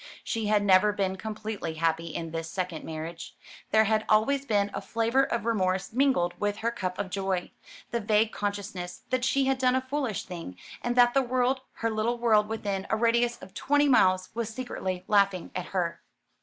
She 0.23 0.47
had 0.47 0.63
never 0.63 0.91
been 0.91 1.15
completely 1.15 1.75
happy 1.75 2.07
in 2.07 2.31
this 2.31 2.49
second 2.49 2.83
marriage. 2.83 3.35
There 3.69 3.83
had 3.83 4.03
always 4.09 4.47
been 4.47 4.71
a 4.73 4.81
flavour 4.81 5.21
of 5.25 5.45
remorse 5.45 5.93
mingled 5.93 6.33
with 6.39 6.57
her 6.65 6.71
cup 6.71 6.97
of 6.97 7.11
joy; 7.11 7.51
the 7.91 7.99
vague 7.99 8.31
consciousness 8.31 9.03
that 9.11 9.23
she 9.23 9.45
had 9.45 9.59
done 9.59 9.75
a 9.75 9.81
foolish 9.81 10.23
thing, 10.25 10.57
and 10.81 10.95
that 10.95 11.13
the 11.13 11.21
world 11.21 11.61
her 11.73 11.91
little 11.91 12.17
world 12.17 12.47
within 12.47 12.87
a 12.89 12.95
radius 12.95 13.37
of 13.43 13.53
twenty 13.53 13.87
miles 13.87 14.29
was 14.33 14.49
secretly 14.49 15.03
laughing 15.07 15.51
at 15.53 15.67
her. 15.67 16.01